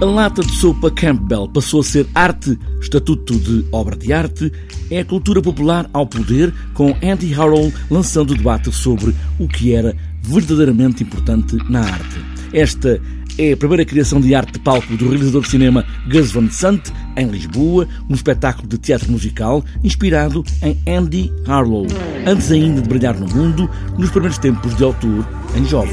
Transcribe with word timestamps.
A 0.00 0.04
lata 0.06 0.40
de 0.40 0.52
sopa 0.52 0.90
Campbell 0.90 1.46
passou 1.46 1.80
a 1.80 1.84
ser 1.84 2.06
arte, 2.14 2.58
estatuto 2.80 3.38
de 3.38 3.66
obra 3.70 3.94
de 3.94 4.14
arte, 4.14 4.50
é 4.90 5.00
a 5.00 5.04
cultura 5.04 5.42
popular 5.42 5.90
ao 5.92 6.06
poder, 6.06 6.54
com 6.72 6.96
Andy 7.02 7.30
Harrow 7.34 7.70
lançando 7.90 8.30
o 8.30 8.34
debate 8.34 8.72
sobre 8.72 9.14
o 9.38 9.46
que 9.46 9.74
era 9.74 9.94
verdadeiramente 10.22 11.02
importante 11.02 11.58
na 11.68 11.80
arte. 11.80 12.18
Esta 12.50 12.98
é 13.36 13.52
a 13.52 13.56
primeira 13.58 13.84
criação 13.84 14.22
de 14.22 14.34
arte 14.34 14.54
de 14.54 14.60
palco 14.60 14.96
do 14.96 15.06
realizador 15.06 15.42
de 15.42 15.50
cinema 15.50 15.84
Gus 16.10 16.32
Van 16.32 16.48
Sant, 16.48 16.90
em 17.14 17.26
Lisboa, 17.26 17.86
um 18.08 18.14
espetáculo 18.14 18.66
de 18.66 18.78
teatro 18.78 19.12
musical 19.12 19.62
inspirado 19.84 20.42
em 20.62 20.78
Andy 20.90 21.30
Harlow, 21.46 21.86
antes 22.26 22.50
ainda 22.50 22.80
de 22.80 22.88
brilhar 22.88 23.20
no 23.20 23.28
mundo, 23.28 23.68
nos 23.98 24.08
primeiros 24.08 24.38
tempos 24.38 24.74
de 24.76 24.82
autor 24.82 25.28
em 25.54 25.62
jovem. 25.66 25.92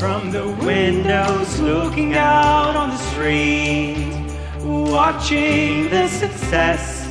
From 0.00 0.30
the 0.30 0.48
windows 0.64 1.60
looking 1.60 2.14
out 2.14 2.74
on 2.74 2.88
the 2.88 2.96
street 2.96 3.98
Watching 4.64 5.90
the 5.90 6.08
success 6.08 7.06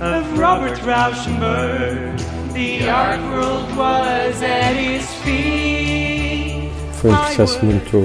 of 0.00 0.38
Robert 0.38 0.78
Rauschenberg. 0.78 2.18
The 2.54 2.88
art 2.88 3.20
world 3.30 3.76
was 3.76 4.42
at 4.42 4.74
his 4.74 5.06
feet. 5.22 6.70
Foi 6.94 7.10
um 7.10 7.16
processo 7.16 7.62
muito, 7.62 7.98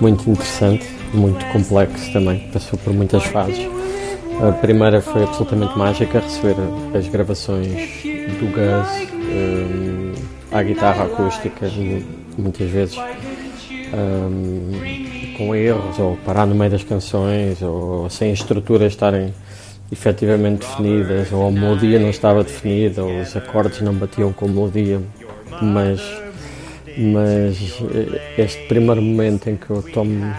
muito 0.00 0.28
interessante, 0.28 0.88
muito 1.14 1.46
complexo 1.52 2.12
também, 2.12 2.40
passou 2.52 2.76
por 2.76 2.92
muitas 2.92 3.22
fases. 3.26 3.68
A 4.40 4.50
primeira 4.50 5.00
foi 5.00 5.22
absolutamente 5.22 5.78
mágica, 5.78 6.18
receber 6.18 6.56
as 6.92 7.06
gravações 7.06 8.02
do 8.02 8.50
Gus 8.50 9.08
um, 9.30 10.41
à 10.52 10.62
guitarra 10.62 11.04
acústica, 11.04 11.66
muitas 12.36 12.70
vezes 12.70 12.96
um, 13.92 15.36
com 15.36 15.54
erros, 15.54 15.98
ou 15.98 16.16
parar 16.24 16.46
no 16.46 16.54
meio 16.54 16.70
das 16.70 16.84
canções, 16.84 17.60
ou 17.62 18.08
sem 18.10 18.32
as 18.32 18.38
estruturas 18.38 18.92
estarem 18.92 19.32
efetivamente 19.90 20.60
definidas, 20.60 21.32
ou 21.32 21.48
a 21.48 21.50
melodia 21.50 21.98
não 21.98 22.10
estava 22.10 22.42
definida, 22.42 23.04
ou 23.04 23.20
os 23.20 23.36
acordes 23.36 23.80
não 23.80 23.94
batiam 23.94 24.32
com 24.32 24.46
a 24.46 24.48
melodia, 24.48 25.00
mas, 25.60 26.00
mas 26.96 27.82
eh, 27.94 28.20
este 28.38 28.66
primeiro 28.68 29.02
momento 29.02 29.50
em 29.50 29.56
que 29.56 29.68
eu 29.68 29.82
tomo 29.82 30.32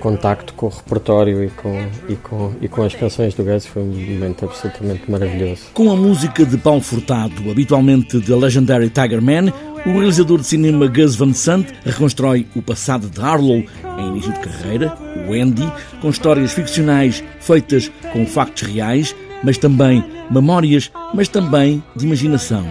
contacto 0.00 0.52
com 0.54 0.66
o 0.66 0.68
repertório 0.70 1.44
e 1.44 1.50
com, 1.50 1.86
e 2.08 2.16
com, 2.16 2.52
e 2.60 2.68
com 2.68 2.82
as 2.82 2.94
canções 2.94 3.34
do 3.34 3.44
Guedes 3.44 3.66
foi 3.66 3.82
um 3.82 3.86
momento 3.86 4.44
absolutamente 4.44 5.08
maravilhoso. 5.08 5.62
Com 5.74 5.92
a 5.92 5.96
música 5.96 6.44
de 6.44 6.56
Paulo 6.58 6.80
Furtado, 6.80 7.50
habitualmente 7.50 8.18
de 8.18 8.34
Legendary 8.34 8.90
Tiger 8.90 9.22
Man, 9.22 9.52
o 9.86 9.92
realizador 9.92 10.40
de 10.40 10.46
cinema 10.46 10.86
Gus 10.86 11.14
Van 11.14 11.32
Sant 11.32 11.66
reconstrói 11.84 12.46
o 12.54 12.60
passado 12.60 13.08
de 13.08 13.20
Harlow 13.20 13.62
em 13.98 14.08
início 14.08 14.32
de 14.32 14.40
carreira, 14.40 14.94
o 15.28 15.32
Andy, 15.32 15.72
com 16.00 16.10
histórias 16.10 16.52
ficcionais 16.52 17.22
feitas 17.40 17.90
com 18.12 18.26
factos 18.26 18.62
reais, 18.62 19.14
mas 19.42 19.56
também 19.56 20.04
memórias, 20.30 20.90
mas 21.14 21.28
também 21.28 21.82
de 21.94 22.06
imaginação. 22.06 22.66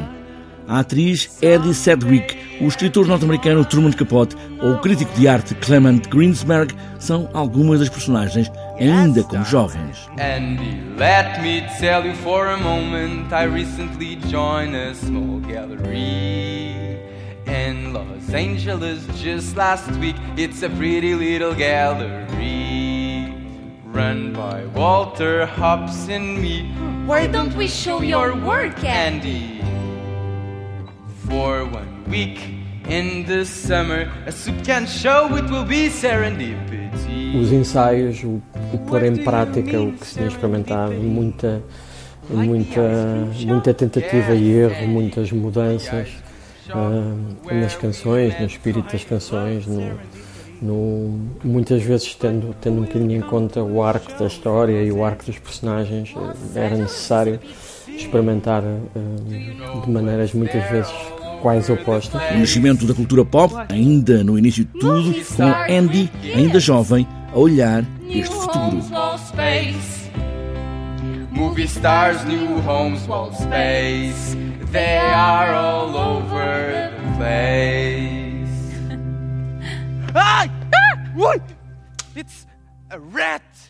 A 0.67 0.80
atriz 0.80 1.38
Eddie 1.41 1.73
Sedgwick, 1.73 2.38
o 2.62 2.68
escritor 2.68 3.08
norte-americano 3.08 3.64
Truman 3.64 3.92
Capote 3.92 4.36
ou 4.62 4.74
o 4.74 4.80
crítico 4.80 5.12
de 5.14 5.28
arte 5.28 5.56
Clement 5.56 6.02
Greensberg 6.10 6.74
são 7.00 7.30
algumas 7.34 7.80
das 7.80 7.90
personagens 7.90 8.52
ainda 8.80 9.24
como 9.24 9.44
jovens. 9.46 10.10
Andy, 10.20 10.82
let 10.98 11.42
me 11.42 11.62
tell 11.80 12.06
you 12.06 12.14
for 12.16 12.48
a 12.48 12.58
moment 12.58 13.32
I 13.34 13.46
recently 13.46 14.18
joined 14.28 14.75
a 14.75 14.94
small 14.94 15.40
gallery 15.40 17.00
in 17.46 17.94
Los 17.94 18.34
Angeles 18.34 19.06
just 19.16 19.56
last 19.56 19.90
week. 20.00 20.16
It's 20.38 20.62
a 20.64 20.69
pretty 20.69 21.16
little 21.16 21.53
gallery 21.56 23.34
run 23.86 24.34
by 24.34 24.66
Walter 24.75 25.46
Hobbs 25.46 26.09
and 26.09 26.42
me. 26.42 26.72
Why 27.06 27.28
don't 27.28 27.56
we 27.56 27.68
show 27.68 28.02
your 28.02 28.36
work, 28.36 28.84
Andy? 28.84 29.62
For 31.29 31.63
one 31.63 32.03
week 32.09 32.40
in 32.90 33.23
the 33.25 33.45
summer, 33.45 34.12
a 34.25 34.31
soup 34.31 34.63
can 34.66 34.88
show 34.88 35.35
it 35.35 35.47
will 35.51 35.63
be 35.63 35.88
serendipity. 35.88 37.38
Os 37.38 37.51
ensaios, 37.51 38.23
o, 38.23 38.41
o 38.73 38.78
pôr 38.88 39.03
em 39.03 39.17
prática 39.17 39.79
o 39.79 39.94
que 39.94 40.07
se 40.07 40.16
tinha 40.16 40.28
experimentado, 40.28 40.95
muita, 40.95 41.62
muita, 42.28 42.81
muita 43.45 43.73
tentativa 43.75 44.34
e 44.34 44.50
erro, 44.53 44.88
muitas 44.88 45.31
mudanças 45.31 46.09
uh, 46.69 47.53
nas 47.53 47.75
canções, 47.75 48.39
no 48.39 48.47
espírito 48.47 48.91
das 48.91 49.03
canções, 49.03 49.68
no, 49.68 50.00
no, 50.59 51.29
muitas 51.44 51.84
vezes 51.84 52.16
tendo, 52.16 52.56
tendo 52.59 52.79
um 52.79 52.85
bocadinho 52.85 53.18
em 53.18 53.22
conta 53.22 53.62
o 53.62 53.84
arco 53.84 54.18
da 54.18 54.25
história 54.25 54.84
e 54.84 54.91
o 54.91 55.06
arco 55.06 55.25
dos 55.25 55.38
personagens, 55.38 56.12
era 56.56 56.75
necessário 56.75 57.39
experimentar 57.88 58.63
uh, 58.63 59.81
de 59.85 59.91
maneiras 59.91 60.34
muitas 60.34 60.68
vezes 60.72 60.91
quase 61.41 61.72
opostas. 61.72 62.22
O 62.31 62.38
nascimento 62.38 62.85
da 62.85 62.94
cultura 62.94 63.25
pop, 63.25 63.53
ainda 63.69 64.23
no 64.23 64.38
início 64.38 64.66
de 64.66 64.72
tudo, 64.79 65.13
com 65.35 65.44
Andy, 65.44 66.11
ainda 66.35 66.59
jovem, 66.59 67.07
a 67.31 67.38
olhar 67.38 67.85
este 68.09 68.33
futuro. 68.33 68.79
Movie 71.31 71.67
stars, 71.67 72.25
new 72.25 72.59
homes, 72.67 73.07
wall 73.07 73.31
space. 73.31 74.35
They 74.72 74.97
are 74.97 75.53
all 75.53 75.95
over 75.95 76.91
the 76.91 77.17
place. 77.17 78.50
ah! 80.13 80.47
ah! 80.75 81.35
It's 82.16 82.45
a 82.91 83.00
rat! 83.00 83.69